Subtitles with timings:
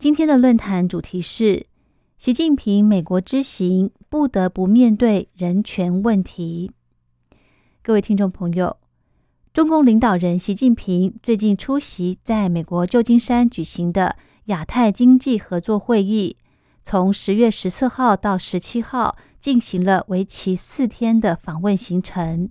[0.00, 1.66] 今天的论坛主题是
[2.16, 6.72] 习近平美国之行不得不面对人权问题。
[7.82, 8.78] 各位听众朋友，
[9.52, 16.38] 中共领导人习近平最近出席在美国旧金山举行的亚太经济合作会议，
[16.82, 22.48] 从十月十四号到十七号进行了为期四天的访问行程。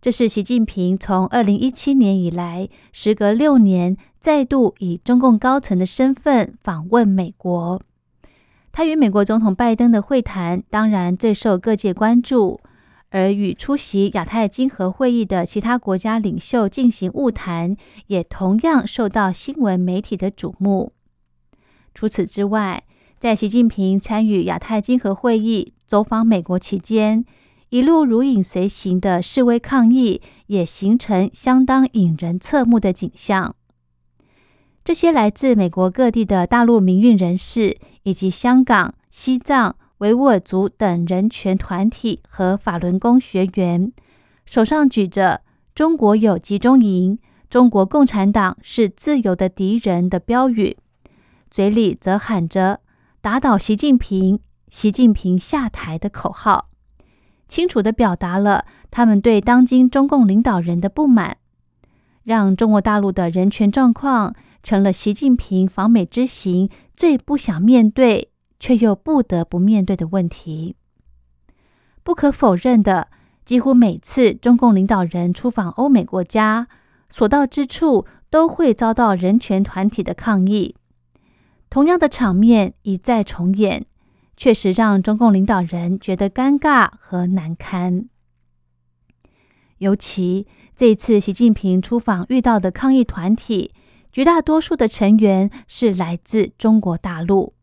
[0.00, 7.80] 这是习近平从二零一七年以来，时隔六年再度以中共高层的身份访问美国。
[8.72, 12.60] 他与美国总统拜登的会谈当然最受各界关注，
[13.10, 17.76] 而与出席亚太经合会议的其他国家领袖进行晤谈，
[18.08, 20.92] 也同样受到新闻媒体的瞩目。
[21.94, 22.84] 除此之外，
[23.18, 27.24] 在习近平参与亚太经合会议、走访美国期间，
[27.70, 33.56] 一路如影随形的示威抗议，也形成相当引人侧目的景象。
[34.88, 43.92] 这些来自美国各地的大陆民运人士，以及香港、西藏、维吾尔族等人权团体和法轮功学员，
[44.46, 45.42] 手上举着
[45.76, 47.18] “中国有集中营，
[47.50, 50.78] 中国共产党是自由的敌人”的标语，
[51.50, 52.80] 嘴里则喊着
[53.20, 56.70] “打倒习近平，习近平下台”的口号。
[57.46, 61.36] 清楚地表达了他们对当今中共领导人的不满，
[62.24, 70.76] 让中国大陆的人权状况成了习近平访美之行最不想面对却又不得不面对的问题。
[72.02, 73.08] 不可否认的，
[73.44, 76.68] 几乎每次中共领导人出访欧美国家，
[77.08, 80.74] 所到之处都会遭到人权团体的抗议，
[81.70, 83.86] 同样的场面一再重演。
[84.40, 88.08] 确实让中共领导人觉得尴尬和难堪。
[89.78, 93.72] 尤其这次习近平出访遇到的抗议团体，
[94.12, 97.54] 绝大多数的成员是来自中国大陆，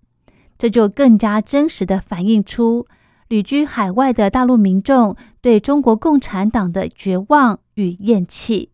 [0.58, 2.88] 这就更加真实的反映出
[3.28, 8.72] 旅居海外的大陆民众对中国共产党的绝望与厌弃。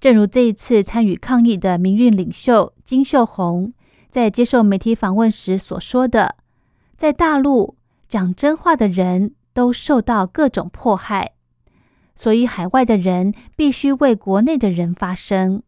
[0.00, 3.72] 正如这一次参与抗议的民运领袖金秀红
[4.08, 6.36] 在接受媒体访问时所说的。
[6.96, 7.76] 在大陆
[8.08, 11.32] 讲真话的人都受到各种迫害，
[12.14, 15.62] 所以海外的人必须为国内的人发声。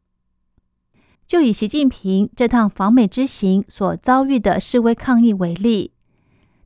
[1.30, 5.92] 就以习近平这趟访美之行所遭遇的示威抗议为例，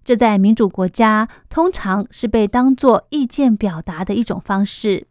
[0.02, 5.06] 这在民主国家通常是被当作意见表达的一种方式。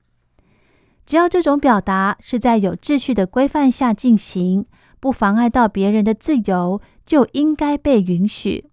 [1.05, 4.65] 只要这种表达是在有秩序的规范下进行，
[4.99, 8.71] 不妨碍到别人的自由，就应该被允许。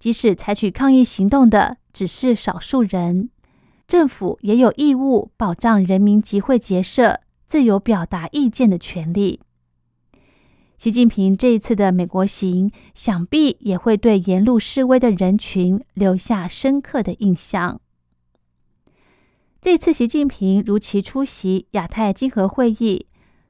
[0.00, 3.30] 即使采取抗议行动的只是少数人，
[3.86, 9.42] 政府也有义务保障人民集会结社、自由表达意见的权利。
[10.78, 17.80] 习近平这一次的美国行，想必也会对沿路示威的人群留下深刻的印象。
[19.60, 23.06] 这次习近平如期出席亚太经合会议，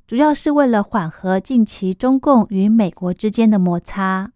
[0.06, 4.32] 主要是为了缓和近期中共与美国之间的摩擦。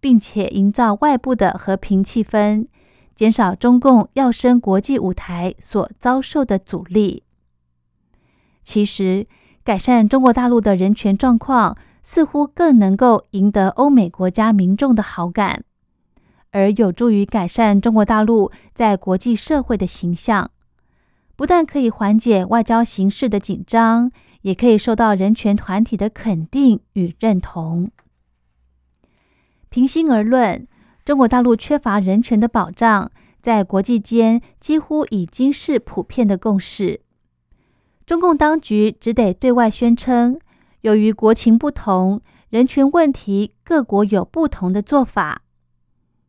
[0.00, 2.68] 并且营造外部的和平气氛，
[3.16, 7.24] 减少中共要升国际舞台所遭受的阻力。
[8.62, 9.26] 其实，
[9.64, 15.64] 改善中国大陆的人权状况，似乎更能够赢得欧美国家民众的好感，
[16.52, 20.50] 而有助于改善中国大陆在国际社会的形象。
[21.36, 24.10] 不但可以缓解外交形势的紧张，
[24.42, 27.90] 也可以受到人权团体的肯定与认同。
[29.68, 30.66] 平心而论，
[31.04, 37.00] 中国大陆缺乏人权的保障，在国际间几乎已经是普遍的共识。
[38.04, 40.40] 中共当局只得对外宣称，
[40.82, 42.20] 由于国情不同，
[42.50, 45.42] 人权问题各国有不同的做法。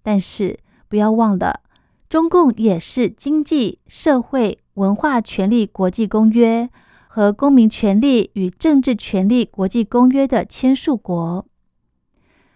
[0.02, 1.62] 但是不要忘了，
[2.10, 6.70] 中共也是经济社会文化权利国际公约
[7.08, 11.46] 和公民权利与政治权利国际公约的签署国。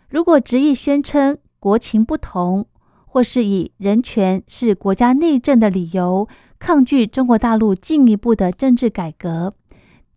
[0.09, 2.67] 如果执意宣称国情不同，
[3.05, 9.53] 或是以人权是国家内政的理由抗拒中国大陆进一步的政治改革，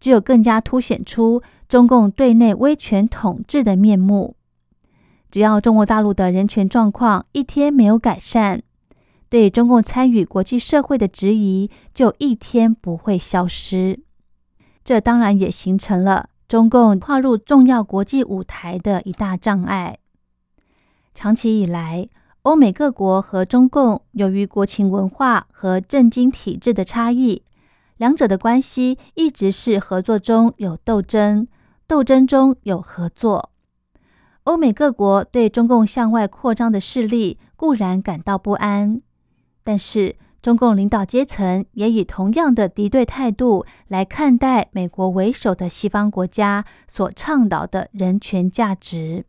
[0.00, 4.36] 只有更加凸显出中共对内威权统治的面目。
[5.30, 8.62] 只要中国大陆的人权状况一天没有改善，
[9.28, 14.00] 对中共参与国际社会的质疑就一天不会消失。
[14.84, 19.98] 这当然也形成了中共跨入重要国际舞台的一大障碍。
[21.12, 22.08] 长期以来，
[22.42, 27.42] 欧美各国和中共由于国情文化和政经体制的差异，
[27.96, 31.48] 两者的关系一直是合作中有斗争，
[31.87, 33.50] 斗争中有合作。
[34.44, 39.03] 欧美各国对中共向外扩张的势力固然感到不安，
[39.65, 49.25] 但是中共领导阶层也以同样的敌对态度来看待美国为首的西方国家所倡导的人权价值。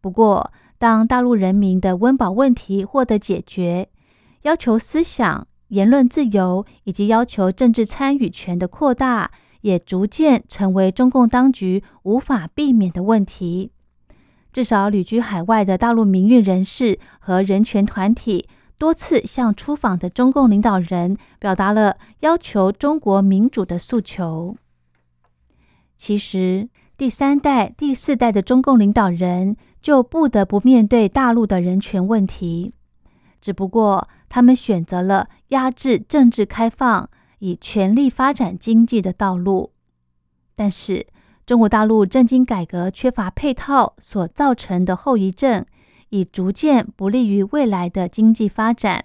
[0.00, 3.88] 不过，当大陆人民的温饱问题获得解决，
[4.42, 9.32] 要求思想、言论自由以及要求政治参与权的扩大，
[9.64, 13.70] 也逐渐成为中共当局无法避免的问题。
[14.52, 18.46] 至少旅居海外的大陆民运人士和人权团体
[18.76, 24.54] 多次向出访的中共领导人表达了要求中国民主的诉求。
[25.96, 26.68] 其实，
[26.98, 32.74] 第三代、第四代的中共领导人就不得不面对大陆的人权问题，
[33.40, 37.08] 只不过他们选择了压制政治开放、
[37.38, 39.72] 以全力发展经济的道路，
[40.54, 41.06] 但是。
[41.46, 45.66] 中国大陆政经改革缺乏配套所造成的后遗症，
[46.08, 49.04] 已逐渐不利于未来的经济发展。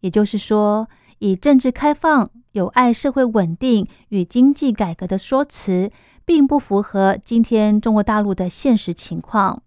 [0.00, 0.88] 也就是说，
[1.18, 5.90] 以政治开放、有爱社会稳定与经济改革的说辞，
[6.24, 9.62] 并不符合今天中国大陆的现实情况。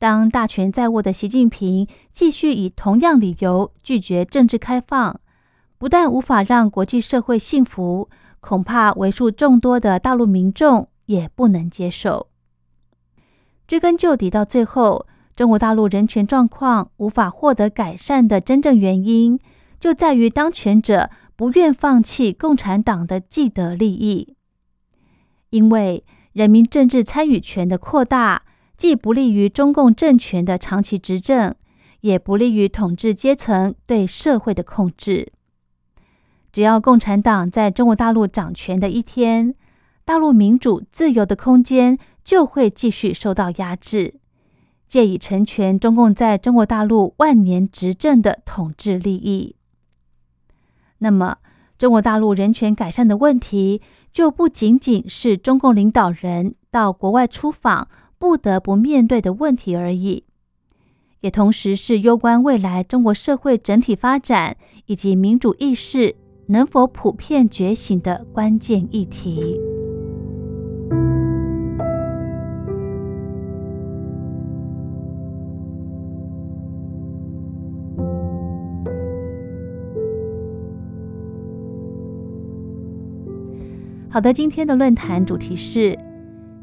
[0.00, 5.20] 当大权在握的习近平继续以同样理由拒绝政治开放，
[5.78, 8.10] 不但无法让国际社会幸福。
[8.40, 12.28] 恐怕为数众多的大陆民众也不能接受。
[13.66, 19.40] 追根究底，到最后，中国大陆人权状况无法获得改善的真正原因，
[19.80, 24.36] 就在于当权者不愿放弃共产党的既得利益。
[25.50, 28.42] 因为人民政治参与权的扩大，
[28.76, 31.52] 既不利于中共政权的长期执政，
[32.02, 35.32] 也不利于统治阶层对社会的控制。
[36.52, 39.54] 只要共产党在中国大陆掌权的一天，
[40.04, 44.14] 大陆民主自由的空间就会继续受到压制，
[44.86, 49.56] 借以成全中共在中国大陆万年执政的统治利益。
[50.98, 51.36] 那么，
[51.76, 60.24] 中国大陆人权改善的问题，就不仅仅是中共领导人到国外出访不得不面对的问题而已，
[61.20, 64.56] 也同时是攸关未来中国社会整体发展
[64.86, 66.16] 以及民主意识。
[66.50, 69.60] 能否普遍觉醒的关键议题。
[84.08, 85.98] 好的，今天的论坛主题是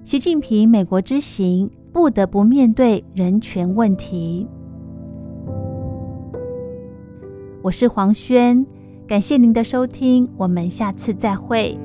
[0.04, 4.48] 习近平美国之行不得不面对人权问题。
[7.62, 8.66] 我是黄轩。
[9.08, 11.78] 感谢您的收听，我们下次再会。